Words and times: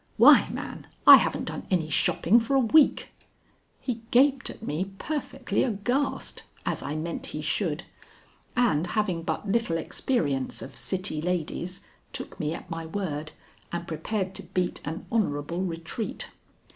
Why, 0.17 0.49
man, 0.49 0.87
I 1.05 1.17
haven't 1.17 1.43
done 1.45 1.67
any 1.69 1.87
shopping 1.91 2.39
for 2.39 2.55
a 2.55 2.59
week." 2.59 3.09
He 3.79 4.01
gaped 4.09 4.49
at 4.49 4.63
me 4.63 4.93
perfectly 4.97 5.61
aghast 5.63 6.41
(as 6.65 6.81
I 6.81 6.95
meant 6.95 7.27
he 7.37 7.43
should), 7.43 7.83
and, 8.55 8.87
having 8.87 9.21
but 9.21 9.51
little 9.51 9.77
experience 9.77 10.63
of 10.63 10.75
city 10.75 11.21
ladies, 11.21 11.81
took 12.13 12.39
me 12.39 12.51
at 12.55 12.67
my 12.67 12.87
word 12.87 13.33
and 13.71 13.87
prepared 13.87 14.33
to 14.33 14.41
beat 14.41 14.81
an 14.85 15.05
honorable 15.11 15.61
retreat. 15.61 16.31